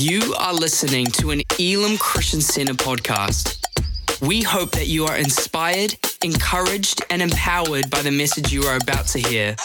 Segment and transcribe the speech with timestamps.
[0.00, 3.62] You are listening to an Elim Christian Center podcast.
[4.26, 5.94] We hope that you are inspired,
[6.24, 9.56] encouraged, and empowered by the message you are about to hear.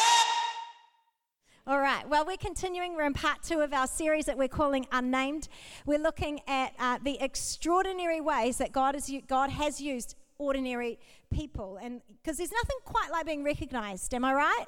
[1.66, 2.06] All right.
[2.10, 2.98] Well, we're continuing.
[2.98, 5.48] We're in part two of our series that we're calling Unnamed.
[5.86, 11.00] We're looking at uh, the extraordinary ways that God, is, God has used ordinary
[11.32, 11.80] people.
[11.82, 14.66] And because there's nothing quite like being recognized, am I right?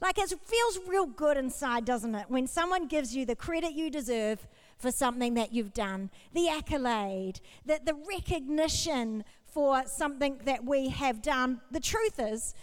[0.00, 2.30] Like it feels real good inside, doesn't it?
[2.30, 4.48] When someone gives you the credit you deserve
[4.80, 11.20] for something that you've done, the accolade, the, the recognition for something that we have
[11.22, 11.60] done.
[11.70, 12.54] The truth is,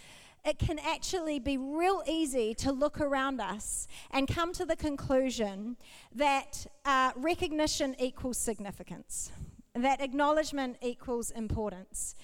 [0.44, 5.76] it can actually be real easy to look around us and come to the conclusion
[6.14, 9.30] that uh, recognition equals significance,
[9.74, 12.14] that acknowledgement equals importance.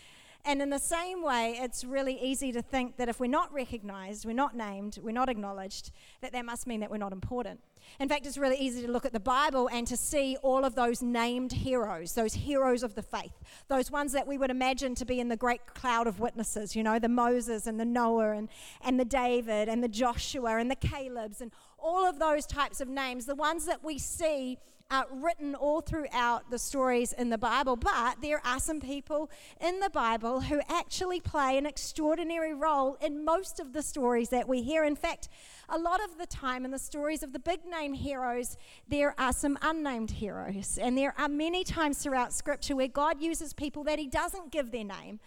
[0.46, 4.26] And in the same way, it's really easy to think that if we're not recognized,
[4.26, 5.90] we're not named, we're not acknowledged,
[6.20, 7.60] that that must mean that we're not important.
[8.00, 10.74] In fact, it's really easy to look at the Bible and to see all of
[10.74, 13.32] those named heroes, those heroes of the faith,
[13.68, 16.82] those ones that we would imagine to be in the great cloud of witnesses, you
[16.82, 18.48] know, the Moses and the Noah and,
[18.82, 22.88] and the David and the Joshua and the Calebs and all of those types of
[22.88, 24.58] names, the ones that we see
[24.90, 29.80] uh, written all throughout the stories in the Bible, but there are some people in
[29.80, 34.62] the Bible who actually play an extraordinary role in most of the stories that we
[34.62, 34.84] hear.
[34.84, 35.28] In fact,
[35.68, 39.32] a lot of the time in the stories of the big name heroes, there are
[39.32, 40.78] some unnamed heroes.
[40.80, 44.70] And there are many times throughout Scripture where God uses people that He doesn't give
[44.70, 45.18] their name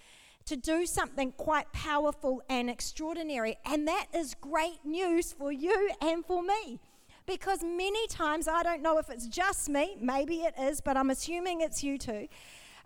[0.45, 3.57] to do something quite powerful and extraordinary.
[3.65, 6.79] And that is great news for you and for me.
[7.27, 11.09] Because many times, I don't know if it's just me, maybe it is, but I'm
[11.09, 12.27] assuming it's you too.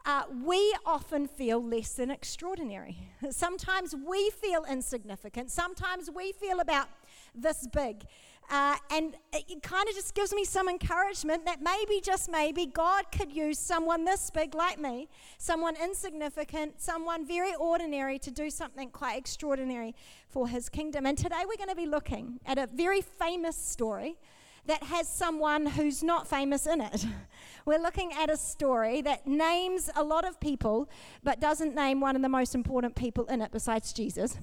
[0.03, 2.97] Uh, we often feel less than extraordinary.
[3.29, 5.51] Sometimes we feel insignificant.
[5.51, 6.87] Sometimes we feel about
[7.35, 8.03] this big.
[8.49, 13.05] Uh, and it kind of just gives me some encouragement that maybe, just maybe, God
[13.15, 18.89] could use someone this big like me, someone insignificant, someone very ordinary to do something
[18.89, 19.95] quite extraordinary
[20.27, 21.05] for his kingdom.
[21.05, 24.17] And today we're going to be looking at a very famous story
[24.65, 27.05] that has someone who's not famous in it.
[27.65, 30.89] We're looking at a story that names a lot of people,
[31.23, 34.37] but doesn't name one of the most important people in it besides Jesus.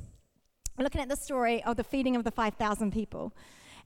[0.77, 3.35] We're looking at the story of the feeding of the 5,000 people.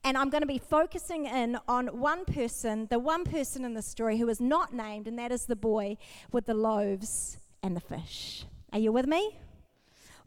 [0.04, 3.82] And I'm going to be focusing in on one person, the one person in the
[3.82, 5.96] story who is not named, and that is the boy
[6.32, 8.44] with the loaves and the fish.
[8.72, 9.38] Are you with me?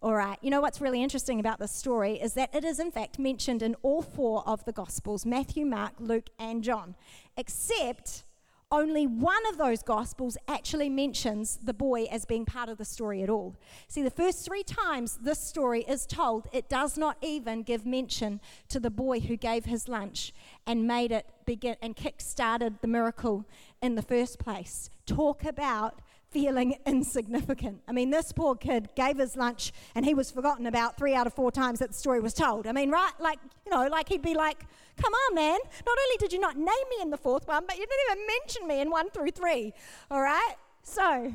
[0.06, 2.92] All right, you know what's really interesting about this story is that it is, in
[2.92, 6.94] fact, mentioned in all four of the Gospels Matthew, Mark, Luke, and John,
[7.36, 8.24] except
[8.70, 13.24] only one of those Gospels actually mentions the boy as being part of the story
[13.24, 13.56] at all.
[13.88, 18.42] See, the first three times this story is told, it does not even give mention
[18.70, 20.34] to the boy who gave his lunch
[20.68, 23.44] and made it begin and kick started the miracle
[23.82, 24.92] in the first place.
[25.08, 26.00] Talk about
[26.36, 27.82] feeling insignificant.
[27.88, 31.28] I mean, this poor kid gave his lunch and he was forgotten about three out
[31.28, 32.68] of four times that the story was told.
[32.68, 33.14] I mean, right?
[33.22, 34.66] Like, you know, like he'd be like,
[34.98, 35.58] come on, man.
[35.86, 38.28] Not only did you not name me in the fourth one, but you didn't even
[38.28, 39.74] mention me in one through three.
[40.12, 40.56] All right?
[40.84, 41.34] So,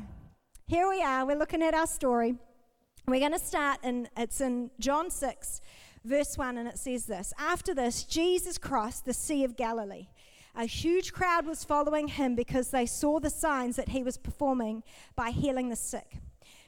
[0.67, 1.25] here we are.
[1.25, 2.35] We're looking at our story.
[3.07, 5.61] We're going to start in, it's in John 6,
[6.05, 10.09] verse 1, and it says this After this, Jesus crossed the Sea of Galilee.
[10.55, 14.83] A huge crowd was following him because they saw the signs that he was performing
[15.15, 16.17] by healing the sick.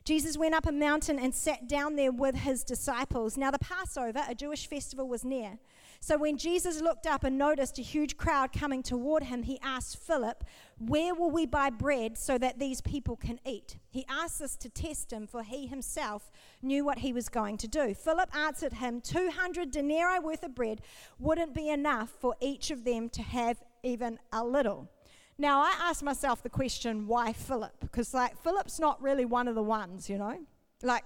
[0.05, 3.38] Jesus went up a mountain and sat down there with his disciples.
[3.38, 5.59] Now, the Passover, a Jewish festival, was near.
[6.01, 9.95] So, when Jesus looked up and noticed a huge crowd coming toward him, he asked
[9.95, 10.44] Philip,
[10.77, 13.77] Where will we buy bread so that these people can eat?
[13.89, 16.29] He asked this to test him, for he himself
[16.61, 17.94] knew what he was going to do.
[17.94, 20.81] Philip answered him, 200 denarii worth of bread
[21.17, 24.89] wouldn't be enough for each of them to have even a little.
[25.38, 27.73] Now, I ask myself the question, why Philip?
[27.81, 30.39] Because, like, Philip's not really one of the ones, you know?
[30.81, 31.03] Like,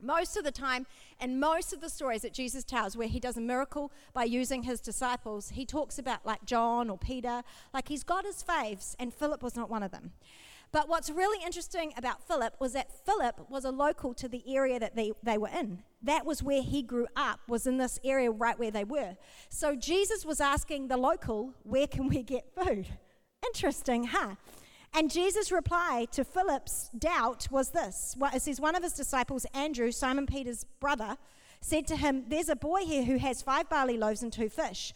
[0.00, 0.86] most of the time,
[1.20, 4.64] and most of the stories that Jesus tells where he does a miracle by using
[4.64, 9.14] his disciples, he talks about like John or Peter, like he's got his faves, and
[9.14, 10.10] Philip was not one of them.
[10.72, 14.80] But what's really interesting about Philip was that Philip was a local to the area
[14.80, 15.82] that they, they were in.
[16.02, 19.16] That was where he grew up, was in this area right where they were.
[19.50, 22.86] So Jesus was asking the local, where can we get food?
[23.44, 24.36] Interesting, huh?
[24.94, 28.16] And Jesus' reply to Philip's doubt was this.
[28.34, 31.16] It says, One of his disciples, Andrew, Simon Peter's brother,
[31.60, 34.92] said to him, There's a boy here who has five barley loaves and two fish.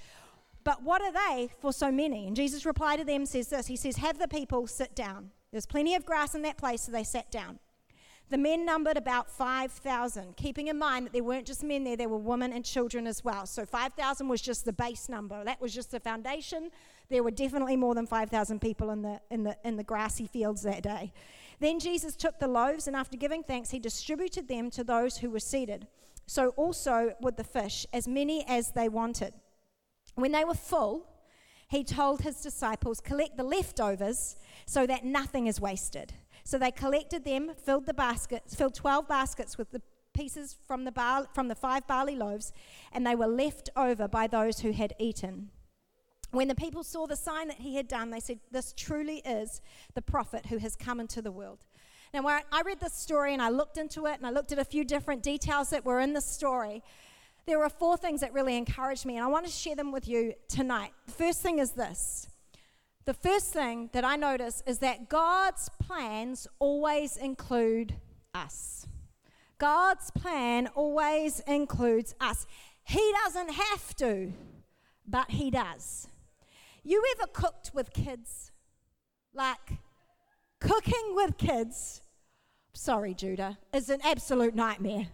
[0.64, 2.26] But what are they for so many?
[2.26, 5.30] And Jesus' reply to them says this He says, Have the people sit down.
[5.56, 7.60] There's plenty of grass in that place, so they sat down.
[8.28, 12.10] The men numbered about 5,000, keeping in mind that there weren't just men there, there
[12.10, 13.46] were women and children as well.
[13.46, 15.42] So 5,000 was just the base number.
[15.44, 16.68] That was just the foundation.
[17.08, 20.60] There were definitely more than 5,000 people in the, in, the, in the grassy fields
[20.64, 21.14] that day.
[21.58, 25.30] Then Jesus took the loaves, and after giving thanks, he distributed them to those who
[25.30, 25.86] were seated.
[26.26, 29.32] So also with the fish, as many as they wanted.
[30.16, 31.06] When they were full,
[31.68, 34.36] he told his disciples, Collect the leftovers
[34.66, 36.12] so that nothing is wasted.
[36.44, 39.82] So they collected them, filled the baskets, filled 12 baskets with the
[40.14, 42.52] pieces from the, bar, from the five barley loaves,
[42.92, 45.50] and they were left over by those who had eaten.
[46.30, 49.60] When the people saw the sign that he had done, they said, This truly is
[49.94, 51.64] the prophet who has come into the world.
[52.14, 54.64] Now, I read this story and I looked into it and I looked at a
[54.64, 56.82] few different details that were in the story,
[57.46, 60.08] there were four things that really encouraged me, and I want to share them with
[60.08, 60.92] you tonight.
[61.06, 62.28] The first thing is this
[63.04, 67.94] the first thing that I notice is that God's plans always include
[68.34, 68.88] us.
[69.58, 72.46] God's plan always includes us.
[72.82, 74.32] He doesn't have to,
[75.06, 76.08] but He does.
[76.82, 78.50] You ever cooked with kids?
[79.32, 79.78] Like,
[80.60, 82.02] cooking with kids,
[82.72, 85.08] sorry, Judah, is an absolute nightmare.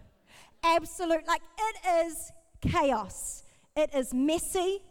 [0.63, 2.31] Absolute, like, it is
[2.61, 3.43] chaos.
[3.75, 4.81] It is messy.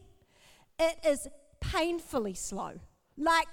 [0.79, 1.29] It is
[1.61, 2.81] painfully slow
[3.17, 3.49] like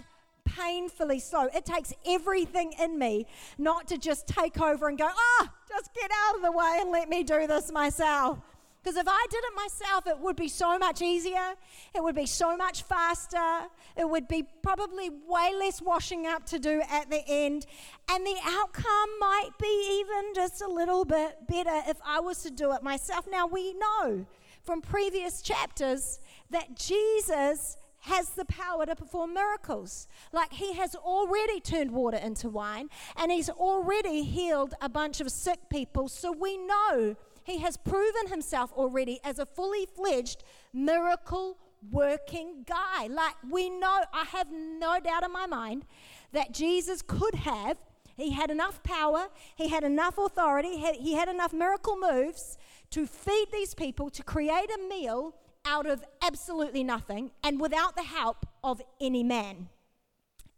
[0.45, 1.47] painfully slow.
[1.53, 3.27] It takes everything in me
[3.57, 6.77] not to just take over and go, ah, oh, just get out of the way
[6.81, 8.39] and let me do this myself.
[8.81, 11.55] Because if I did it myself, it would be so much easier.
[11.93, 13.67] It would be so much faster.
[13.97, 17.65] It would be probably way less washing up to do at the end.
[18.09, 22.51] And the outcome might be even just a little bit better if I was to
[22.51, 23.27] do it myself.
[23.29, 24.25] Now, we know
[24.63, 30.07] from previous chapters that Jesus has the power to perform miracles.
[30.31, 35.29] Like he has already turned water into wine and he's already healed a bunch of
[35.29, 36.07] sick people.
[36.07, 37.17] So we know
[37.49, 40.43] he has proven himself already as a fully fledged
[40.73, 41.57] miracle
[41.91, 43.07] working guy.
[43.07, 45.85] Like we know, I have no doubt in my mind
[46.31, 47.77] that Jesus could have.
[48.17, 52.57] He had enough power, he had enough authority, he had enough miracle moves
[52.91, 58.03] to feed these people, to create a meal out of absolutely nothing and without the
[58.03, 59.69] help of any man.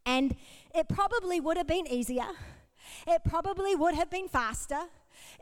[0.07, 0.35] And
[0.73, 2.29] it probably would have been easier.
[3.05, 4.81] It probably would have been faster.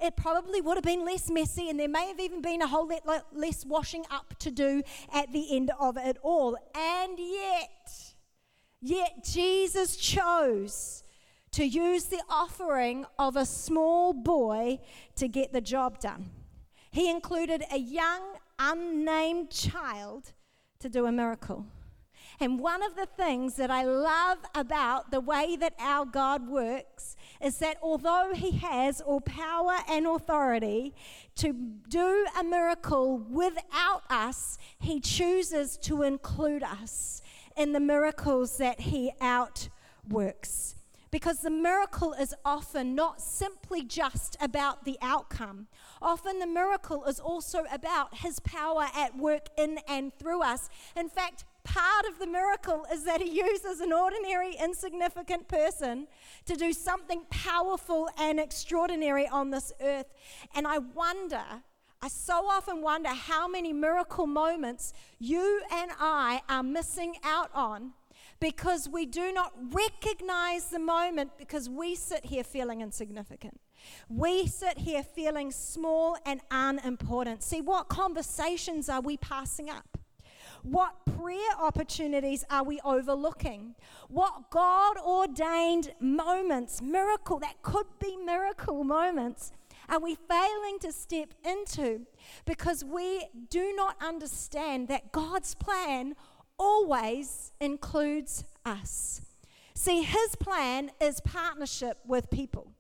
[0.01, 2.87] It probably would have been less messy, and there may have even been a whole
[2.87, 4.83] lot less washing up to do
[5.13, 6.57] at the end of it all.
[6.75, 8.13] And yet,
[8.81, 11.03] yet Jesus chose
[11.51, 14.79] to use the offering of a small boy
[15.15, 16.29] to get the job done.
[16.91, 18.21] He included a young
[18.57, 20.33] unnamed child
[20.79, 21.65] to do a miracle.
[22.39, 27.15] And one of the things that I love about the way that our God works
[27.41, 30.93] is that although He has all power and authority
[31.35, 31.53] to
[31.87, 37.21] do a miracle without us, He chooses to include us
[37.57, 40.75] in the miracles that He outworks.
[41.11, 45.67] Because the miracle is often not simply just about the outcome.
[46.01, 50.69] Often the miracle is also about His power at work in and through us.
[50.95, 56.07] In fact, part of the miracle is that He uses an ordinary, insignificant person
[56.45, 60.07] to do something powerful and extraordinary on this earth.
[60.55, 61.43] And I wonder.
[62.01, 67.91] I so often wonder how many miracle moments you and I are missing out on
[68.39, 73.59] because we do not recognize the moment because we sit here feeling insignificant.
[74.07, 77.43] We sit here feeling small and unimportant.
[77.43, 79.88] See, what conversations are we passing up?
[80.63, 83.75] What prayer opportunities are we overlooking?
[84.07, 89.51] What God ordained moments, miracle, that could be miracle moments,
[89.87, 92.05] are we failing to step into
[92.45, 96.15] because we do not understand that God's plan
[96.59, 99.21] always includes us.
[99.73, 102.73] See, his plan is partnership with people.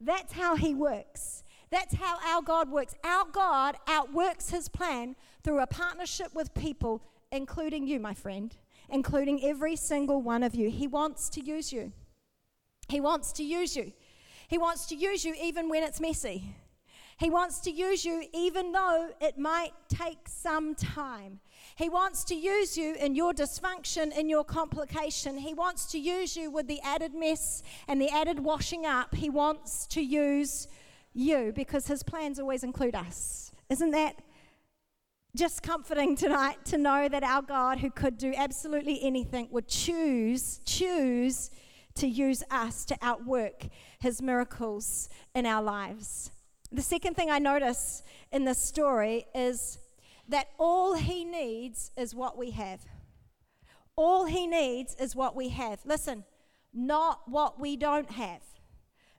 [0.00, 1.42] That's how he works.
[1.70, 2.94] That's how our God works.
[3.02, 7.02] Our God outworks his plan through a partnership with people,
[7.34, 8.56] including you, my friend,
[8.88, 10.70] including every single one of you.
[10.70, 11.92] He wants to use you.
[12.88, 13.92] He wants to use you.
[14.48, 16.54] He wants to use you even when it's messy.
[17.16, 21.40] He wants to use you even though it might take some time.
[21.76, 25.38] He wants to use you in your dysfunction, in your complication.
[25.38, 29.14] He wants to use you with the added mess and the added washing up.
[29.14, 30.68] He wants to use
[31.14, 33.52] you because his plans always include us.
[33.70, 34.16] Isn't that
[35.36, 40.60] just comforting tonight to know that our God, who could do absolutely anything, would choose,
[40.64, 41.50] choose
[41.96, 43.66] to use us to outwork
[43.98, 46.30] his miracles in our lives.
[46.70, 49.78] The second thing I notice in this story is
[50.28, 52.80] that all he needs is what we have.
[53.96, 55.80] All he needs is what we have.
[55.84, 56.24] Listen,
[56.72, 58.42] not what we don't have.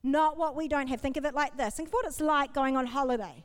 [0.04, 1.02] Not what we don't have.
[1.02, 1.76] Think of it like this.
[1.76, 3.44] Think of what it's like going on holiday.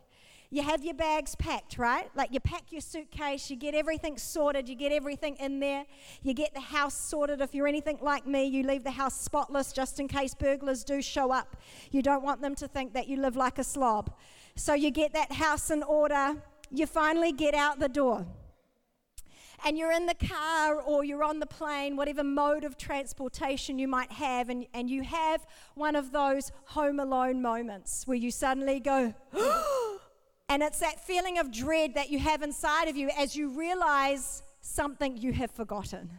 [0.53, 2.11] You have your bags packed, right?
[2.17, 5.85] Like you pack your suitcase, you get everything sorted, you get everything in there,
[6.23, 7.41] you get the house sorted.
[7.41, 11.01] If you're anything like me, you leave the house spotless just in case burglars do
[11.01, 11.57] show up.
[11.93, 14.13] You don't want them to think that you live like a slob.
[14.57, 16.43] So you get that house in order,
[16.73, 18.27] you finally get out the door
[19.65, 23.89] and you're in the car or you're on the plane, whatever mode of transportation you
[23.89, 28.81] might have, and, and you have one of those home alone moments where you suddenly
[28.81, 29.90] go, oh,
[30.51, 34.43] and it's that feeling of dread that you have inside of you as you realize
[34.61, 36.11] something you have forgotten.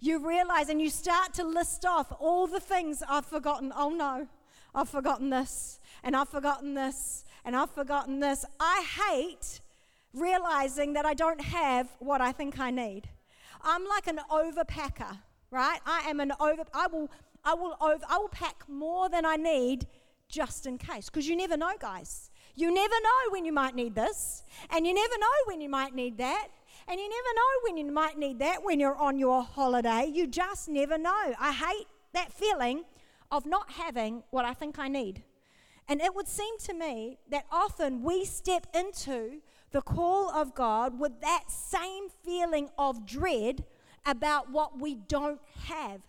[0.00, 3.74] You realize and you start to list off all the things I've forgotten.
[3.76, 4.28] Oh no,
[4.74, 8.46] I've forgotten this, and I've forgotten this, and I've forgotten this.
[8.58, 9.60] I hate
[10.14, 13.10] realizing that I don't have what I think I need.
[13.62, 15.18] I'm like an overpacker,
[15.50, 15.80] right?
[15.84, 17.10] I am an over I will
[17.44, 19.86] I will over I will pack more than I need
[20.28, 22.30] just in case because you never know, guys.
[22.56, 25.94] You never know when you might need this, and you never know when you might
[25.94, 26.48] need that.
[26.88, 30.08] And you never know when you might need that when you're on your holiday.
[30.12, 31.34] You just never know.
[31.38, 32.84] I hate that feeling
[33.30, 35.24] of not having what I think I need.
[35.88, 39.40] And it would seem to me that often we step into
[39.72, 43.64] the call of God with that same feeling of dread
[44.04, 46.02] about what we don't have.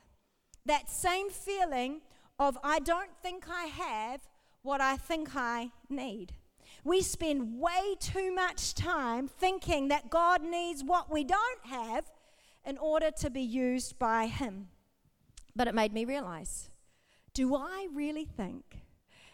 [0.66, 2.02] That same feeling
[2.40, 4.22] of, I don't think I have
[4.62, 6.34] what I think I need.
[6.88, 12.06] We spend way too much time thinking that God needs what we don't have
[12.66, 14.70] in order to be used by Him.
[15.54, 16.70] But it made me realize
[17.34, 18.84] do I really think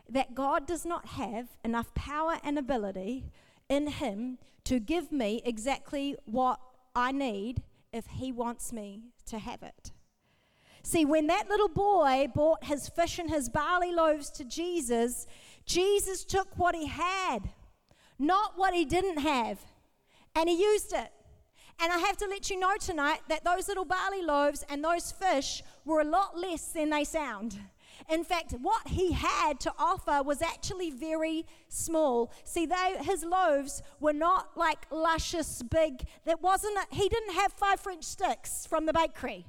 [0.10, 3.26] that God does not have enough power and ability
[3.70, 6.60] in Him to give me exactly what
[6.96, 9.92] I need if He wants me to have it.
[10.86, 15.26] See, when that little boy brought his fish and his barley loaves to Jesus,
[15.66, 17.40] Jesus took what he had,
[18.20, 19.60] not what he didn't have,
[20.36, 21.12] and he used it.
[21.80, 25.12] And I have to let you know tonight that those little barley loaves and those
[25.12, 27.60] fish were a lot less than they sound.
[28.10, 32.32] In fact, what he had to offer was actually very small.
[32.44, 36.04] See, they, his loaves were not like luscious, big.
[36.26, 36.78] That wasn't.
[36.78, 39.46] A, he didn't have five French sticks from the bakery.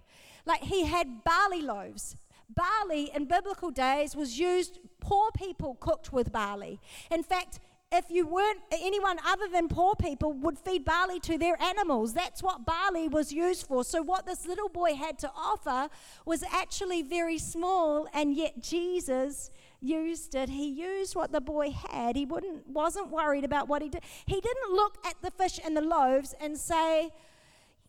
[0.46, 2.16] Like he had barley loaves.
[2.48, 4.78] Barley in biblical days was used.
[5.00, 6.80] Poor people cooked with barley.
[7.10, 7.60] In fact,
[7.92, 12.42] if you weren't anyone other than poor people would feed barley to their animals that's
[12.42, 15.88] what barley was used for so what this little boy had to offer
[16.26, 22.16] was actually very small and yet jesus used it he used what the boy had
[22.16, 25.76] he wouldn't wasn't worried about what he did he didn't look at the fish and
[25.76, 27.10] the loaves and say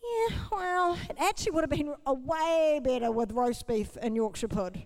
[0.05, 4.47] yeah well it actually would have been a way better with roast beef and yorkshire
[4.47, 4.85] pud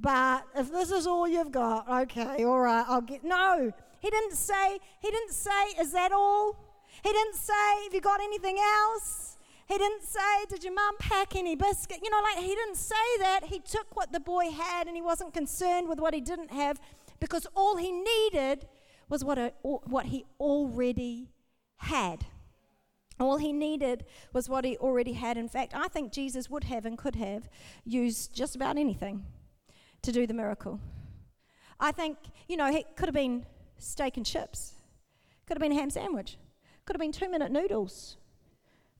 [0.00, 4.34] but if this is all you've got okay all right i'll get no he didn't
[4.34, 6.56] say, he didn't say, is that all?
[7.04, 9.38] He didn't say, have you got anything else?
[9.68, 12.00] He didn't say, did your mum pack any biscuit?
[12.02, 13.44] You know, like he didn't say that.
[13.44, 16.80] He took what the boy had and he wasn't concerned with what he didn't have
[17.20, 18.66] because all he needed
[19.08, 21.30] was what, a, what he already
[21.76, 22.26] had.
[23.20, 25.36] All he needed was what he already had.
[25.36, 27.48] In fact, I think Jesus would have and could have
[27.84, 29.24] used just about anything
[30.02, 30.80] to do the miracle.
[31.78, 32.16] I think,
[32.48, 33.46] you know, he could have been
[33.78, 34.74] steak and chips.
[35.46, 36.36] Could have been a ham sandwich.
[36.84, 38.16] Could have been two minute noodles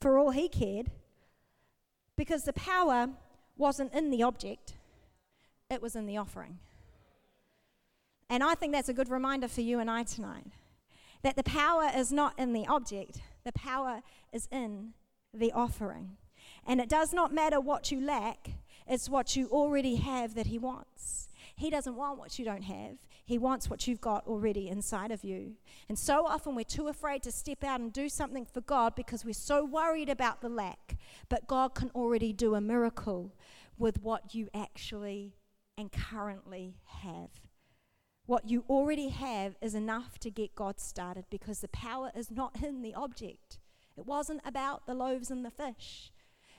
[0.00, 0.90] for all he cared.
[2.16, 3.08] Because the power
[3.56, 4.74] wasn't in the object,
[5.70, 6.58] it was in the offering.
[8.28, 10.46] And I think that's a good reminder for you and I tonight
[11.22, 14.94] that the power is not in the object, the power is in
[15.32, 16.16] the offering.
[16.66, 18.50] And it does not matter what you lack,
[18.86, 21.28] it's what you already have that He wants.
[21.54, 22.96] He doesn't want what you don't have.
[23.24, 25.52] He wants what you've got already inside of you.
[25.88, 29.24] And so often we're too afraid to step out and do something for God because
[29.24, 30.96] we're so worried about the lack.
[31.28, 33.34] But God can already do a miracle
[33.78, 35.34] with what you actually
[35.78, 37.30] and currently have.
[38.26, 42.62] What you already have is enough to get God started because the power is not
[42.62, 43.58] in the object.
[43.96, 46.12] It wasn't about the loaves and the fish,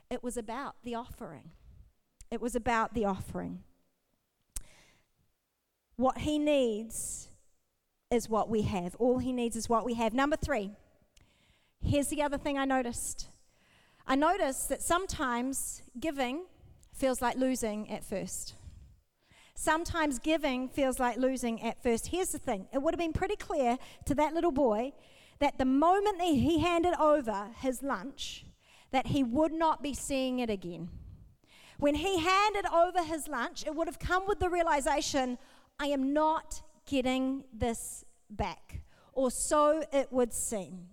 [0.09, 1.51] it was about the offering.
[2.29, 3.63] It was about the offering.
[5.97, 7.27] What he needs
[8.09, 8.95] is what we have.
[8.95, 10.13] All he needs is what we have.
[10.13, 10.71] Number three,
[11.79, 13.27] here's the other thing I noticed.
[14.07, 16.45] I noticed that sometimes giving
[16.91, 18.55] feels like losing at first.
[19.55, 22.07] Sometimes giving feels like losing at first.
[22.07, 24.93] Here's the thing it would have been pretty clear to that little boy
[25.39, 28.45] that the moment that he handed over his lunch,
[28.91, 30.89] that he would not be seeing it again.
[31.77, 35.37] When he handed over his lunch, it would have come with the realization
[35.79, 38.81] I am not getting this back,
[39.13, 40.87] or so it would seem.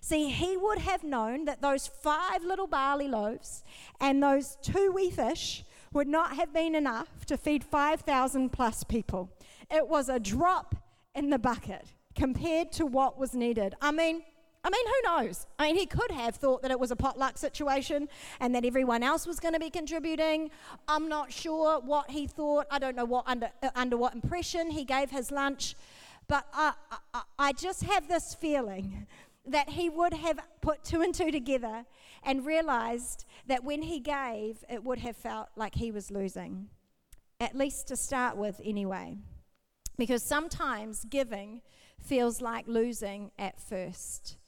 [0.00, 3.62] See, he would have known that those five little barley loaves
[4.00, 9.28] and those two wee fish would not have been enough to feed 5,000 plus people.
[9.70, 10.76] It was a drop
[11.14, 13.74] in the bucket compared to what was needed.
[13.80, 14.22] I mean,
[14.62, 15.46] I mean, who knows?
[15.58, 18.08] I mean, he could have thought that it was a potluck situation
[18.40, 20.50] and that everyone else was going to be contributing.
[20.86, 22.66] I'm not sure what he thought.
[22.70, 25.74] I don't know what under, under what impression he gave his lunch.
[26.28, 26.74] But I,
[27.14, 29.06] I, I just have this feeling
[29.46, 31.84] that he would have put two and two together
[32.22, 36.68] and realized that when he gave, it would have felt like he was losing,
[37.40, 39.16] at least to start with, anyway.
[39.96, 41.62] Because sometimes giving
[42.00, 44.38] feels like losing at first.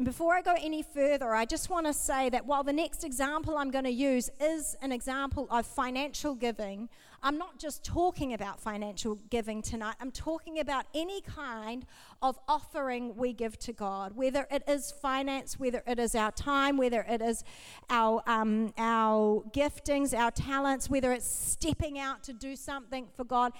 [0.00, 3.04] And before I go any further, I just want to say that while the next
[3.04, 6.88] example I'm going to use is an example of financial giving,
[7.22, 9.96] I'm not just talking about financial giving tonight.
[10.00, 11.84] I'm talking about any kind
[12.22, 16.78] of offering we give to God, whether it is finance, whether it is our time,
[16.78, 17.44] whether it is
[17.90, 23.52] our, um, our giftings, our talents, whether it's stepping out to do something for God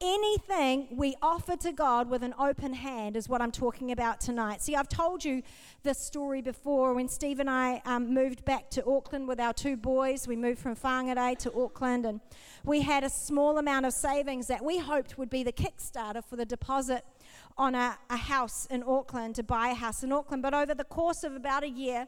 [0.00, 4.62] anything we offer to God with an open hand is what I'm talking about tonight.
[4.62, 5.42] See, I've told you
[5.82, 9.76] this story before when Steve and I um, moved back to Auckland with our two
[9.76, 10.28] boys.
[10.28, 12.20] We moved from Whangarei to Auckland, and
[12.64, 16.36] we had a small amount of savings that we hoped would be the kickstarter for
[16.36, 17.04] the deposit
[17.56, 20.42] on a, a house in Auckland to buy a house in Auckland.
[20.42, 22.06] But over the course of about a year,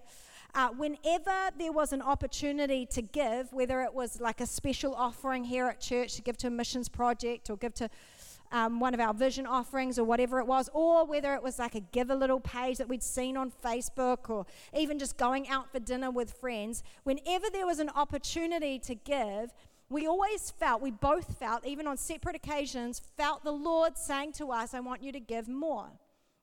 [0.55, 5.45] uh, whenever there was an opportunity to give, whether it was like a special offering
[5.45, 7.89] here at church to give to a missions project or give to
[8.53, 11.75] um, one of our vision offerings or whatever it was, or whether it was like
[11.75, 14.45] a give a little page that we'd seen on Facebook or
[14.77, 19.53] even just going out for dinner with friends, whenever there was an opportunity to give,
[19.89, 24.51] we always felt, we both felt, even on separate occasions, felt the Lord saying to
[24.51, 25.91] us, I want you to give more.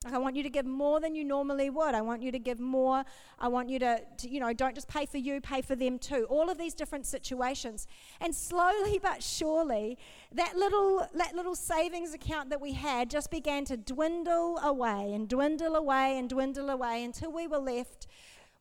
[0.06, 1.92] I want you to give more than you normally would.
[1.92, 3.04] I want you to give more.
[3.40, 5.98] I want you to, to, you know, don't just pay for you, pay for them
[5.98, 6.24] too.
[6.30, 7.88] All of these different situations.
[8.20, 9.98] And slowly but surely,
[10.32, 15.28] that little, that little savings account that we had just began to dwindle away and
[15.28, 18.06] dwindle away and dwindle away until we were left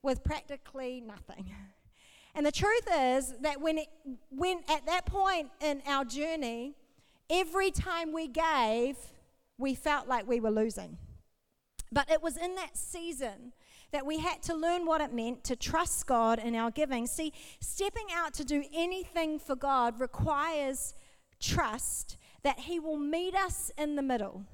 [0.02, 1.52] with practically nothing.
[2.36, 3.88] And the truth is that when, it,
[4.30, 6.76] when at that point in our journey,
[7.32, 8.96] every time we gave,
[9.58, 11.00] we felt like we were losing.
[11.92, 13.54] But it was in that season
[13.92, 17.08] that we had to learn what it meant to trust God in our giving.
[17.08, 20.94] See, stepping out to do anything for God requires
[21.40, 24.46] trust that He will meet us in the middle.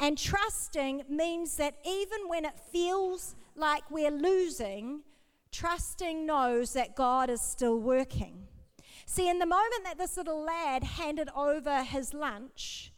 [0.00, 5.02] And trusting means that even when it feels like we're losing,
[5.52, 8.48] trusting knows that God is still working.
[9.06, 12.91] See, in the moment that this little lad handed over his lunch,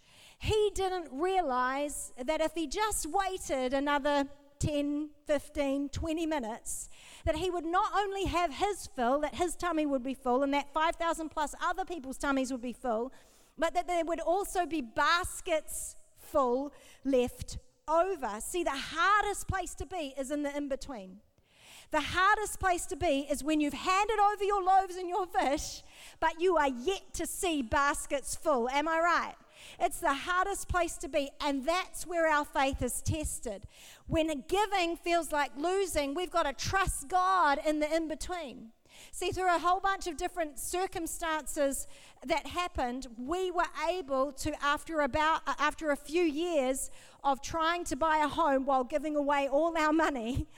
[0.44, 4.26] he didn't realize that if he just waited another
[4.58, 6.88] 10, 15, 20 minutes,
[7.24, 10.52] that he would not only have his fill, that his tummy would be full, and
[10.52, 13.12] that 5,000 plus other people's tummies would be full,
[13.58, 16.72] but that there would also be baskets full
[17.04, 18.38] left over.
[18.40, 21.20] See, the hardest place to be is in the in between.
[21.90, 25.82] The hardest place to be is when you've handed over your loaves and your fish,
[26.20, 28.68] but you are yet to see baskets full.
[28.68, 29.34] Am I right?
[29.78, 33.66] It's the hardest place to be, and that's where our faith is tested.
[34.06, 38.70] When giving feels like losing, we've got to trust God in the in between.
[39.10, 41.86] See, through a whole bunch of different circumstances
[42.24, 46.90] that happened, we were able to, after about uh, after a few years
[47.22, 50.46] of trying to buy a home while giving away all our money,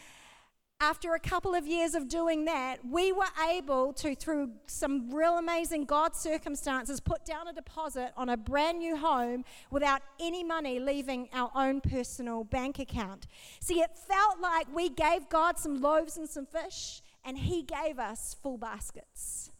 [0.78, 5.38] after a couple of years of doing that, we were able to, through some real
[5.38, 10.78] amazing God circumstances, put down a deposit on a brand new home without any money
[10.78, 13.26] leaving our own personal bank account.
[13.58, 17.98] See, it felt like we gave God some loaves and some fish, and He gave
[17.98, 19.50] us full baskets.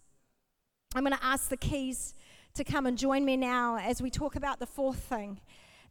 [0.94, 2.14] I'm going to ask the keys
[2.54, 5.40] to come and join me now as we talk about the fourth thing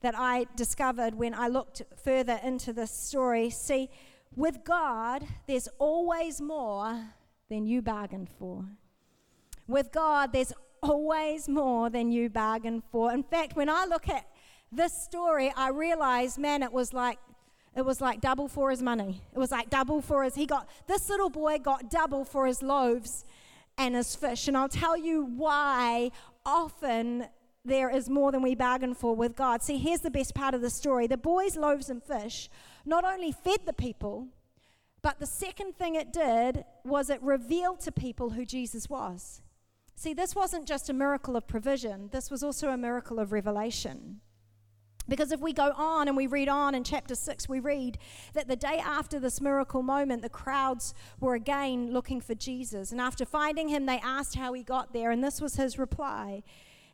[0.02, 3.50] that I discovered when I looked further into this story.
[3.50, 3.90] See,
[4.36, 7.00] with God, there's always more
[7.50, 8.66] than you bargained for.
[9.68, 13.12] With God, there's always more than you bargained for.
[13.12, 14.28] In fact, when I look at
[14.72, 17.18] this story, I realize, man, it was like
[17.76, 19.22] it was like double for his money.
[19.34, 22.62] It was like double for his he got this little boy got double for his
[22.62, 23.26] loaves
[23.78, 24.48] and his fish.
[24.48, 26.12] And I'll tell you why
[26.46, 27.28] often
[27.66, 29.64] there is more than we bargain for with God.
[29.64, 32.50] See, here's the best part of the story the boys' loaves and fish
[32.86, 34.28] not only fed the people,
[35.02, 39.42] but the second thing it did was it revealed to people who Jesus was.
[39.96, 44.22] See, this wasn't just a miracle of provision, this was also a miracle of revelation.
[45.08, 48.00] Because if we go on and we read on in chapter 6, we read
[48.34, 52.92] that the day after this miracle moment, the crowds were again looking for Jesus.
[52.92, 56.42] And after finding him, they asked how he got there, and this was his reply.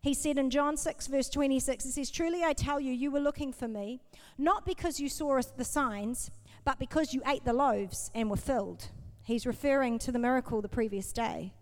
[0.01, 3.19] He said in John 6, verse 26, it says, Truly I tell you, you were
[3.19, 4.01] looking for me,
[4.37, 6.31] not because you saw the signs,
[6.63, 8.89] but because you ate the loaves and were filled.
[9.23, 11.53] He's referring to the miracle the previous day.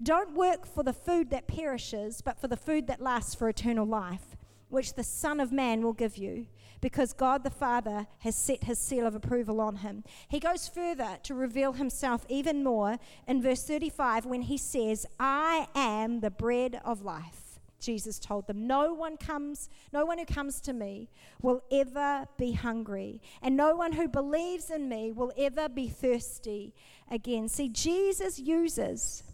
[0.00, 3.86] Don't work for the food that perishes, but for the food that lasts for eternal
[3.86, 4.36] life
[4.72, 6.46] which the Son of Man will give you,
[6.80, 10.02] because God the Father has set his seal of approval on him.
[10.28, 15.68] He goes further to reveal himself even more in verse 35 when he says, I
[15.74, 17.41] am the bread of life.
[17.82, 21.10] Jesus told them, No one comes, no one who comes to me
[21.42, 26.74] will ever be hungry, and no one who believes in me will ever be thirsty
[27.10, 27.48] again.
[27.48, 29.24] See, Jesus uses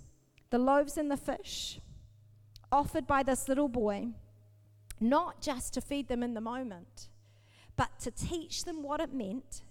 [0.50, 1.80] the loaves and the fish
[2.72, 4.08] offered by this little boy
[5.00, 7.08] not just to feed them in the moment,
[7.76, 9.62] but to teach them what it meant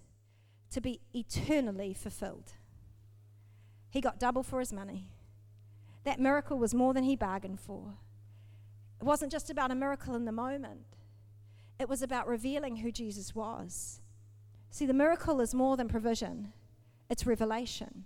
[0.70, 2.52] to be eternally fulfilled.
[3.90, 5.06] He got double for his money.
[6.04, 7.94] That miracle was more than he bargained for.
[9.00, 10.80] It wasn't just about a miracle in the moment,
[11.78, 14.00] it was about revealing who Jesus was.
[14.70, 16.52] See, the miracle is more than provision,
[17.08, 18.04] it's revelation.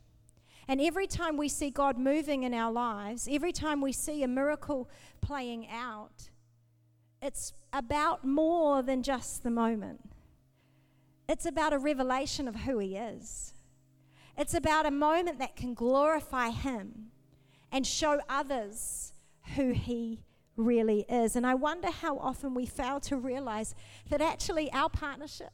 [0.69, 4.29] And every time we see God moving in our lives, every time we see a
[4.29, 4.89] miracle
[5.21, 6.31] playing out,
[7.21, 10.11] it's about more than just the moment.
[11.29, 13.55] It's about a revelation of who He is.
[14.37, 17.11] It's about a moment that can glorify Him
[17.71, 19.13] and show others
[19.57, 20.21] who He
[20.57, 21.37] really is.
[21.37, 23.75] And I wonder how often we fail to realize
[24.11, 25.53] that actually our partnership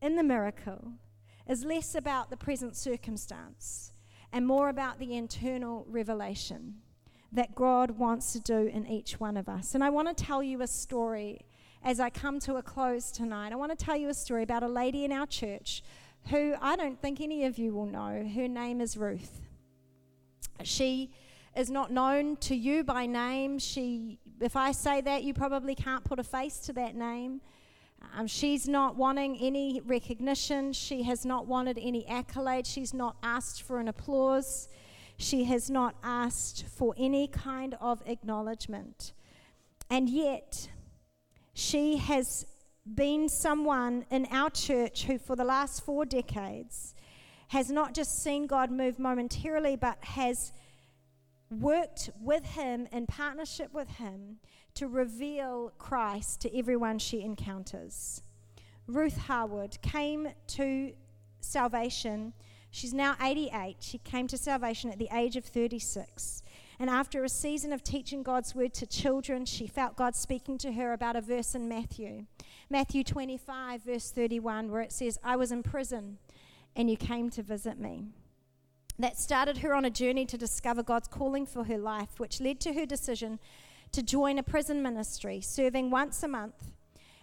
[0.00, 0.92] in the miracle
[1.48, 3.92] is less about the present circumstance
[4.32, 6.76] and more about the internal revelation
[7.32, 9.74] that God wants to do in each one of us.
[9.74, 11.46] And I want to tell you a story
[11.82, 13.52] as I come to a close tonight.
[13.52, 15.82] I want to tell you a story about a lady in our church
[16.28, 18.28] who I don't think any of you will know.
[18.34, 19.40] Her name is Ruth.
[20.62, 21.10] She
[21.56, 23.58] is not known to you by name.
[23.58, 27.40] She, if I say that, you probably can't put a face to that name.
[28.16, 30.72] Um, she's not wanting any recognition.
[30.72, 32.66] She has not wanted any accolade.
[32.66, 34.68] She's not asked for an applause.
[35.16, 39.12] She has not asked for any kind of acknowledgement.
[39.90, 40.68] And yet,
[41.54, 42.46] she has
[42.94, 46.94] been someone in our church who, for the last four decades,
[47.48, 50.52] has not just seen God move momentarily, but has
[51.60, 54.38] worked with Him in partnership with Him
[54.74, 58.22] to reveal Christ to everyone she encounters.
[58.86, 60.92] Ruth Harwood came to
[61.40, 62.32] salvation
[62.74, 63.76] She's now 88.
[63.80, 66.42] She came to salvation at the age of 36.
[66.78, 70.72] And after a season of teaching God's word to children, she felt God speaking to
[70.72, 72.24] her about a verse in Matthew.
[72.70, 76.16] Matthew 25, verse 31, where it says, I was in prison
[76.74, 78.06] and you came to visit me.
[79.02, 82.60] That started her on a journey to discover God's calling for her life, which led
[82.60, 83.40] to her decision
[83.90, 86.70] to join a prison ministry, serving once a month.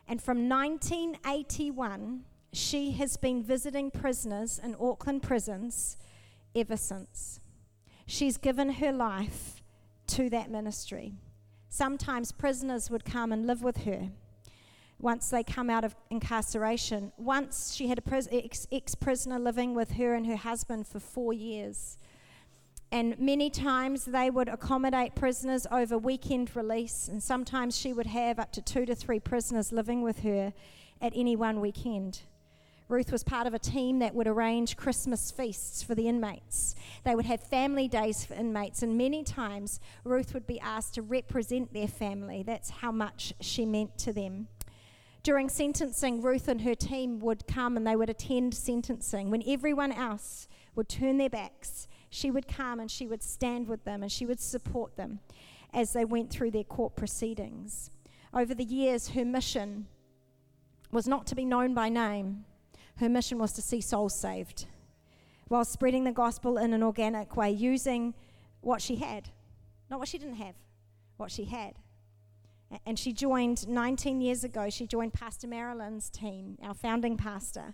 [0.05, 5.95] And from 1981 she has been visiting prisoners in Auckland prisons
[6.53, 7.39] ever since.
[8.05, 9.63] She's given her life
[10.07, 11.13] to that ministry.
[11.69, 14.09] Sometimes prisoners would come and live with her
[14.99, 17.11] once they come out of incarceration.
[17.17, 21.97] Once she had an ex prisoner living with her and her husband for four years.
[22.91, 28.39] And many times they would accommodate prisoners over weekend release, and sometimes she would have
[28.39, 30.53] up to two to three prisoners living with her
[30.99, 32.21] at any one weekend.
[32.87, 36.73] Ruth was part of a team that would arrange Christmas feasts for the inmates.
[37.03, 41.03] They would have family days for inmates, and many times Ruth would be asked to
[41.03, 42.41] represent their family.
[42.41, 44.47] That's how much she meant to them.
[45.21, 49.29] During sentencing, Ruth and her team would come and they would attend sentencing.
[49.29, 53.83] When everyone else would turn their backs, she would come and she would stand with
[53.83, 55.19] them and she would support them
[55.73, 57.91] as they went through their court proceedings.
[58.33, 59.87] Over the years, her mission
[60.91, 62.45] was not to be known by name,
[62.97, 64.65] her mission was to see souls saved
[65.49, 68.13] while spreading the gospel in an organic way, using
[68.61, 69.29] what she had,
[69.89, 70.55] not what she didn't have,
[71.17, 71.73] what she had.
[72.85, 77.73] And she joined 19 years ago, she joined Pastor Marilyn's team, our founding pastor,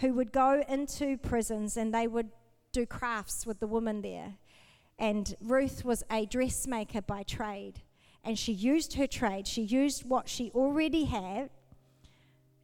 [0.00, 2.30] who would go into prisons and they would
[2.72, 4.34] do crafts with the women there.
[4.98, 7.82] And Ruth was a dressmaker by trade.
[8.24, 11.50] And she used her trade, she used what she already had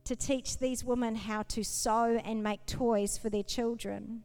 [0.05, 4.25] to teach these women how to sew and make toys for their children.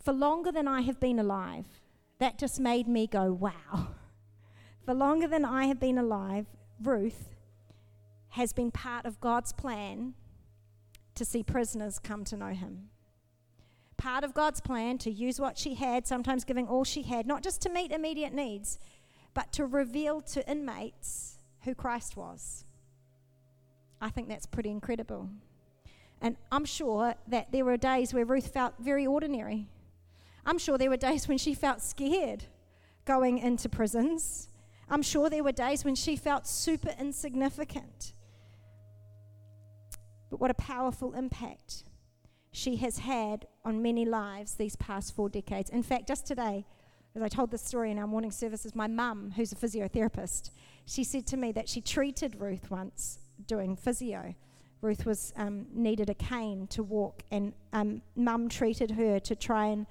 [0.00, 1.64] For longer than I have been alive,
[2.18, 3.88] that just made me go, wow.
[4.84, 6.46] For longer than I have been alive,
[6.82, 7.34] Ruth
[8.30, 10.14] has been part of God's plan
[11.14, 12.88] to see prisoners come to know Him.
[13.96, 17.42] Part of God's plan to use what she had, sometimes giving all she had, not
[17.42, 18.78] just to meet immediate needs,
[19.34, 22.64] but to reveal to inmates who Christ was.
[24.00, 25.30] I think that's pretty incredible.
[26.20, 29.68] And I'm sure that there were days where Ruth felt very ordinary.
[30.44, 32.44] I'm sure there were days when she felt scared
[33.04, 34.48] going into prisons.
[34.88, 38.12] I'm sure there were days when she felt super insignificant.
[40.30, 41.84] But what a powerful impact
[42.52, 45.70] she has had on many lives these past four decades.
[45.70, 46.66] In fact, just today,
[47.14, 50.50] as I told this story in our morning services, my mum, who's a physiotherapist,
[50.86, 54.34] she said to me that she treated Ruth once doing physio.
[54.80, 59.66] Ruth was um, needed a cane to walk, and um, mum treated her to try
[59.66, 59.86] and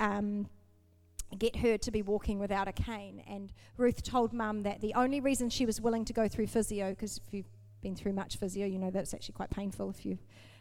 [0.00, 0.48] um,
[1.36, 3.22] get her to be walking without a cane.
[3.28, 6.90] And Ruth told mum that the only reason she was willing to go through physio,
[6.90, 7.50] because if you've
[7.82, 10.18] been through much physio, you know that's actually quite painful if you're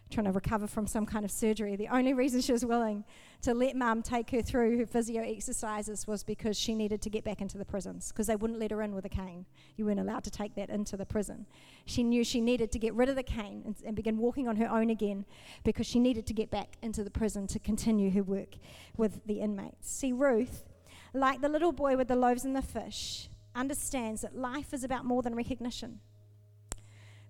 [0.09, 1.75] trying to recover from some kind of surgery.
[1.75, 3.03] The only reason she was willing
[3.41, 7.23] to let mum take her through her physio exercises was because she needed to get
[7.23, 9.45] back into the prisons because they wouldn't let her in with a cane.
[9.75, 11.45] You weren't allowed to take that into the prison.
[11.85, 14.55] She knew she needed to get rid of the cane and, and begin walking on
[14.57, 15.25] her own again
[15.63, 18.55] because she needed to get back into the prison to continue her work
[18.97, 19.89] with the inmates.
[19.89, 20.65] See, Ruth,
[21.13, 25.05] like the little boy with the loaves and the fish, understands that life is about
[25.05, 25.99] more than recognition.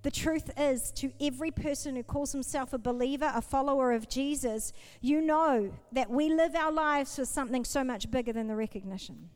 [0.08, 4.72] The truth is, to every person who calls himself a believer, a follower of Jesus,
[5.02, 9.28] you know that we live our lives for something so much bigger than the recognition.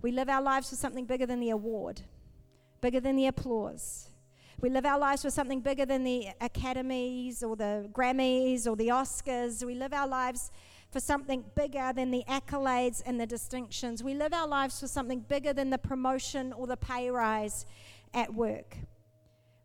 [0.00, 2.02] We live our lives for something bigger than the award,
[2.80, 4.10] bigger than the applause.
[4.60, 8.90] We live our lives for something bigger than the academies or the Grammys or the
[8.90, 9.64] Oscars.
[9.64, 10.52] We live our lives
[10.92, 14.04] for something bigger than the accolades and the distinctions.
[14.04, 17.66] We live our lives for something bigger than the promotion or the pay rise
[18.14, 18.76] at work.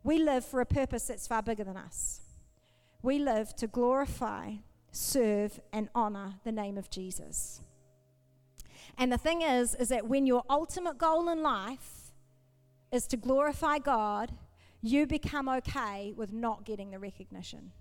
[0.05, 2.21] We live for a purpose that's far bigger than us.
[3.01, 4.51] We live to glorify,
[4.91, 7.61] serve, and honor the name of Jesus.
[8.99, 12.11] And the thing is, is that when your ultimate goal in life
[12.91, 14.31] is to glorify God,
[14.79, 17.71] you become okay with not getting the recognition.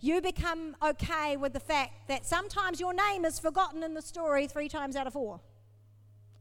[0.00, 4.46] You become okay with the fact that sometimes your name is forgotten in the story
[4.46, 5.42] three times out of four.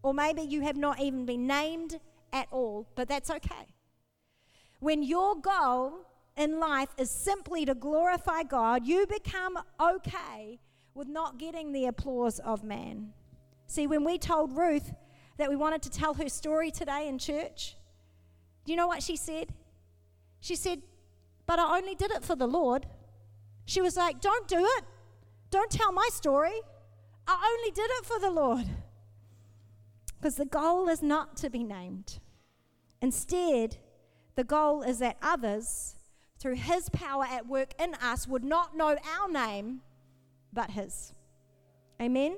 [0.01, 1.99] Or maybe you have not even been named
[2.31, 3.73] at all, but that's okay.
[4.83, 6.01] When your goal
[6.35, 10.59] in life is simply to glorify God, you become okay
[10.93, 13.13] with not getting the applause of man.
[13.65, 14.91] See, when we told Ruth
[15.37, 17.77] that we wanted to tell her story today in church,
[18.65, 19.53] do you know what she said?
[20.41, 20.81] She said,
[21.45, 22.85] But I only did it for the Lord.
[23.63, 24.83] She was like, Don't do it.
[25.49, 26.59] Don't tell my story.
[27.25, 28.65] I only did it for the Lord.
[30.19, 32.19] Because the goal is not to be named.
[33.01, 33.77] Instead,
[34.35, 35.95] the goal is that others,
[36.39, 39.81] through His power at work in us, would not know our name,
[40.51, 41.13] but His.
[42.01, 42.37] Amen?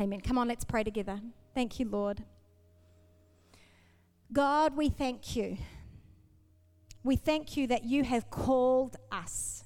[0.00, 0.20] Amen.
[0.20, 1.20] Come on, let's pray together.
[1.54, 2.24] Thank you, Lord.
[4.32, 5.58] God, we thank you.
[7.04, 9.64] We thank you that you have called us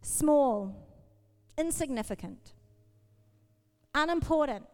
[0.00, 0.74] small,
[1.56, 2.54] insignificant,
[3.94, 4.64] unimportant,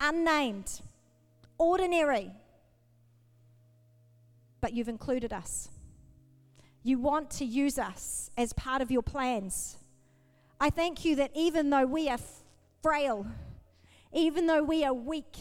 [0.00, 0.80] unnamed,
[1.56, 2.32] ordinary
[4.64, 5.68] but you've included us.
[6.82, 9.76] You want to use us as part of your plans.
[10.58, 12.16] I thank you that even though we are
[12.82, 13.26] frail,
[14.14, 15.36] even though we are weak,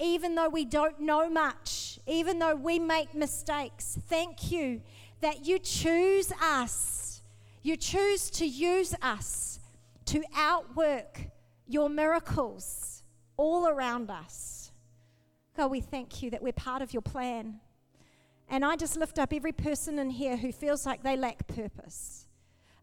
[0.00, 4.82] even though we don't know much, even though we make mistakes, thank you
[5.20, 7.22] that you choose us.
[7.62, 9.60] You choose to use us
[10.06, 11.28] to outwork
[11.68, 13.04] your miracles
[13.36, 14.72] all around us.
[15.56, 17.60] God, we thank you that we're part of your plan.
[18.48, 22.26] And I just lift up every person in here who feels like they lack purpose.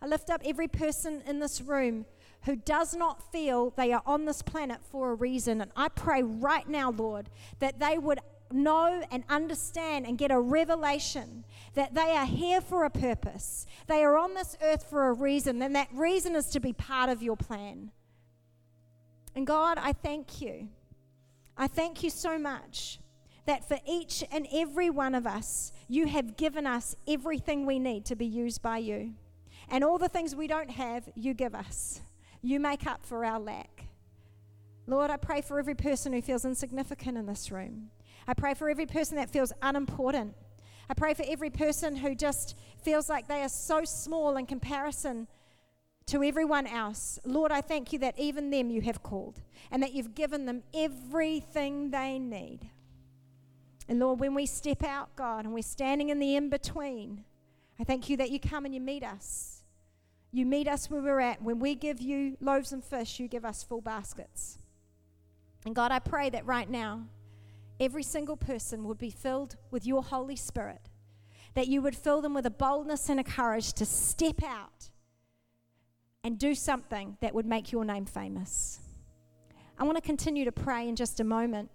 [0.02, 2.06] I lift up every person in this room
[2.44, 5.62] who does not feel they are on this planet for a reason.
[5.62, 8.20] And I pray right now, Lord, that they would
[8.52, 13.66] know and understand and get a revelation that they are here for a purpose.
[13.88, 17.10] They are on this earth for a reason, and that reason is to be part
[17.10, 17.92] of your plan.
[19.36, 20.68] And God, I thank you.
[21.58, 23.00] I thank you so much
[23.46, 28.06] that for each and every one of us, you have given us everything we need
[28.06, 29.14] to be used by you.
[29.70, 32.02] And all the things we don't have, you give us.
[32.42, 33.86] You make up for our lack.
[34.86, 37.90] Lord, I pray for every person who feels insignificant in this room.
[38.28, 40.36] I pray for every person that feels unimportant.
[40.90, 45.28] I pray for every person who just feels like they are so small in comparison
[46.08, 47.20] to everyone else.
[47.24, 50.64] Lord, I thank you that even them you have called and that you've given them
[50.74, 52.70] everything they need.
[53.88, 57.26] And Lord, when we step out, God, and we're standing in the in between,
[57.80, 59.64] I thank you that you come and you meet us.
[60.32, 61.42] You meet us where we're at.
[61.42, 64.58] When we give you loaves and fish, you give us full baskets.
[65.66, 67.04] And God, I pray that right now,
[67.80, 70.90] every single person would be filled with your Holy Spirit,
[71.54, 74.90] that you would fill them with a boldness and a courage to step out
[76.24, 78.80] and do something that would make your name famous.
[79.78, 81.70] I want to continue to pray in just a moment.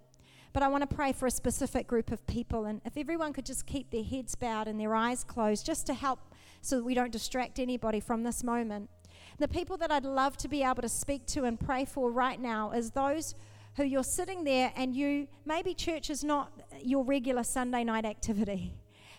[0.51, 2.65] But I want to pray for a specific group of people.
[2.65, 5.93] And if everyone could just keep their heads bowed and their eyes closed, just to
[5.93, 6.19] help
[6.61, 8.89] so that we don't distract anybody from this moment.
[9.37, 12.39] The people that I'd love to be able to speak to and pray for right
[12.39, 13.35] now is those
[13.75, 18.73] who you're sitting there and you, maybe church is not your regular Sunday night activity.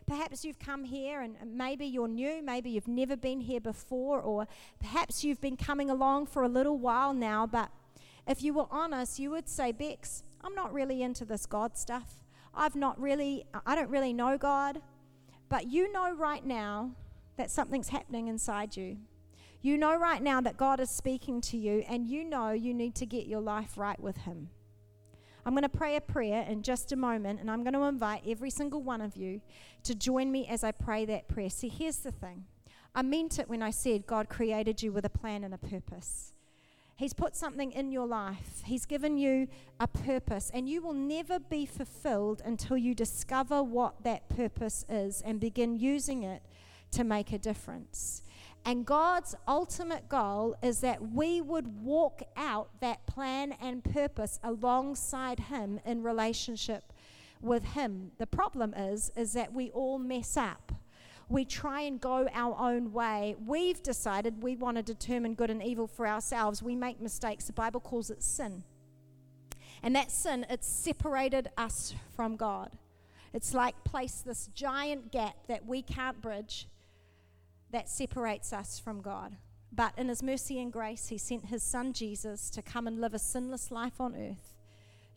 [0.07, 4.47] Perhaps you've come here and maybe you're new, maybe you've never been here before, or
[4.81, 7.71] perhaps you've been coming along for a little while now, but
[8.27, 12.25] if you were honest, you would say, Bex, I'm not really into this God stuff.
[12.55, 14.81] I've not really, I don't really know God.
[15.49, 16.93] But you know right now
[17.37, 18.99] that something's happening inside you.
[19.63, 22.95] You know right now that God is speaking to you, and you know you need
[22.95, 24.49] to get your life right with Him.
[25.45, 28.23] I'm going to pray a prayer in just a moment, and I'm going to invite
[28.27, 29.41] every single one of you
[29.85, 31.51] to join me as I pray that prayer.
[31.51, 32.45] See, here's the thing
[32.95, 36.33] I meant it when I said God created you with a plan and a purpose.
[37.01, 38.61] He's put something in your life.
[38.63, 39.49] He's given you
[39.81, 45.23] a purpose, and you will never be fulfilled until you discover what that purpose is
[45.23, 46.43] and begin using it
[46.91, 48.23] to make a difference.
[48.67, 55.41] And God's ultimate goal is that we would walk out that plan and purpose alongside
[55.41, 56.93] Him in relationship
[57.41, 58.11] with Him.
[58.19, 60.71] The problem is, is that we all mess up
[61.31, 63.37] we try and go our own way.
[63.47, 66.61] We've decided we want to determine good and evil for ourselves.
[66.61, 67.45] We make mistakes.
[67.45, 68.65] The Bible calls it sin.
[69.83, 72.73] And that sin, it's separated us from God.
[73.33, 76.67] It's like placed this giant gap that we can't bridge
[77.71, 79.37] that separates us from God.
[79.73, 83.15] But in His mercy and grace, He sent His Son Jesus to come and live
[83.15, 84.57] a sinless life on earth,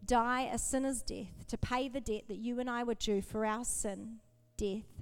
[0.05, 3.47] die a sinner's death, to pay the debt that you and I were due for
[3.47, 4.19] our sin,
[4.57, 4.92] death,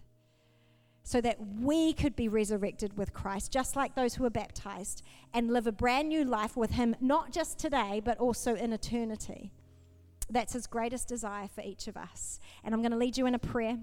[1.03, 5.01] so that we could be resurrected with Christ, just like those who are baptized,
[5.33, 9.51] and live a brand new life with Him, not just today, but also in eternity.
[10.29, 12.39] That's His greatest desire for each of us.
[12.63, 13.77] And I'm going to lead you in a prayer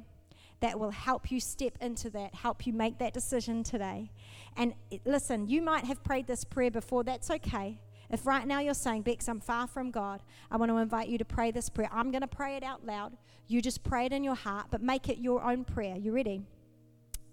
[0.61, 4.11] that will help you step into that, help you make that decision today.
[4.57, 7.79] And listen, you might have prayed this prayer before, that's okay.
[8.11, 11.19] If right now you're saying, Bex, I'm far from God, I want to invite you
[11.19, 11.91] to pray this prayer.
[11.93, 13.17] I'm going to pray it out loud.
[13.47, 15.97] You just pray it in your heart, but make it your own prayer.
[15.97, 16.43] You ready?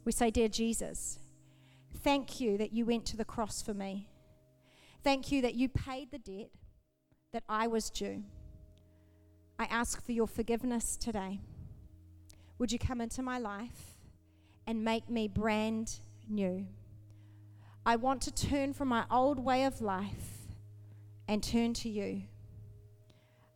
[0.05, 1.19] We say, Dear Jesus,
[2.03, 4.07] thank you that you went to the cross for me.
[5.03, 6.51] Thank you that you paid the debt
[7.33, 8.23] that I was due.
[9.57, 11.41] I ask for your forgiveness today.
[12.59, 13.95] Would you come into my life
[14.67, 16.67] and make me brand new?
[17.85, 20.47] I want to turn from my old way of life
[21.27, 22.23] and turn to you.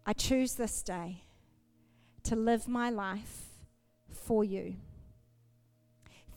[0.05, 1.23] I choose this day
[2.23, 3.49] to live my life
[4.11, 4.75] for you.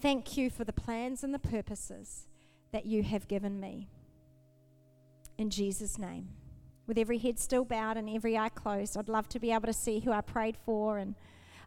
[0.02, 2.26] Thank you for the plans and the purposes
[2.72, 3.88] that you have given me.
[5.38, 6.30] In Jesus' name.
[6.88, 9.72] With every head still bowed and every eye closed, I'd love to be able to
[9.72, 11.14] see who I prayed for and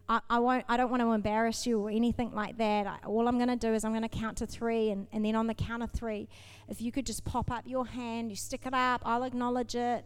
[0.10, 2.86] I, I, won't, I don't want to embarrass you or anything like that.
[2.86, 5.26] I, all I'm going to do is I'm going to count to three, and, and
[5.26, 6.28] then on the count of three,
[6.67, 10.06] if you could just pop up your hand, you stick it up, I'll acknowledge it.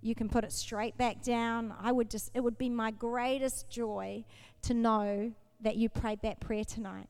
[0.00, 1.74] You can put it straight back down.
[1.80, 4.24] I would just, it would be my greatest joy
[4.62, 7.08] to know that you prayed that prayer tonight.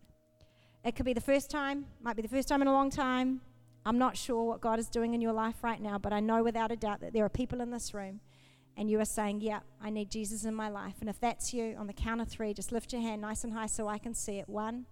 [0.84, 3.40] It could be the first time, might be the first time in a long time.
[3.84, 6.42] I'm not sure what God is doing in your life right now, but I know
[6.42, 8.20] without a doubt that there are people in this room
[8.76, 10.94] and you are saying, Yeah, I need Jesus in my life.
[11.00, 13.52] And if that's you, on the count of three, just lift your hand nice and
[13.52, 14.48] high so I can see it.
[14.48, 14.86] One,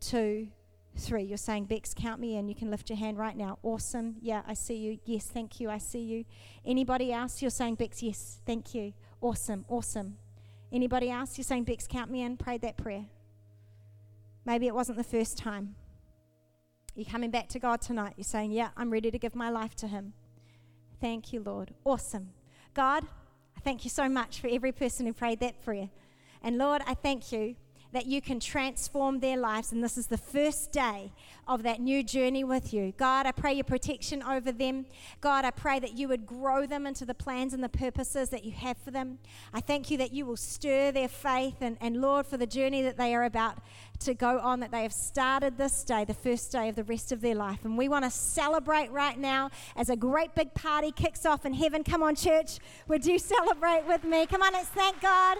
[0.00, 0.48] two,
[0.96, 1.24] three.
[1.24, 2.48] You're saying, Bex, count me in.
[2.48, 3.58] You can lift your hand right now.
[3.62, 4.16] Awesome.
[4.20, 4.98] Yeah, I see you.
[5.04, 5.70] Yes, thank you.
[5.70, 6.24] I see you.
[6.64, 7.42] Anybody else?
[7.42, 8.92] You're saying, Bex, yes, thank you.
[9.20, 10.16] Awesome, awesome.
[10.72, 11.36] Anybody else?
[11.36, 12.36] You're saying, Bex, count me in.
[12.36, 13.04] Prayed that prayer.
[14.44, 15.76] Maybe it wasn't the first time.
[16.94, 18.14] You're coming back to God tonight.
[18.16, 20.12] You're saying, Yeah, I'm ready to give my life to Him.
[21.00, 21.74] Thank you, Lord.
[21.84, 22.30] Awesome.
[22.72, 23.04] God,
[23.56, 25.90] I thank you so much for every person who prayed that prayer.
[26.42, 27.56] And Lord, I thank you
[27.94, 29.70] that you can transform their lives.
[29.72, 31.12] And this is the first day
[31.46, 32.92] of that new journey with you.
[32.96, 34.86] God, I pray your protection over them.
[35.20, 38.44] God, I pray that you would grow them into the plans and the purposes that
[38.44, 39.18] you have for them.
[39.52, 42.82] I thank you that you will stir their faith and, and Lord, for the journey
[42.82, 43.58] that they are about
[44.00, 47.12] to go on, that they have started this day, the first day of the rest
[47.12, 47.64] of their life.
[47.64, 51.54] And we want to celebrate right now as a great big party kicks off in
[51.54, 51.84] heaven.
[51.84, 52.58] Come on, church.
[52.88, 54.26] Would you celebrate with me?
[54.26, 55.38] Come on, let's thank God.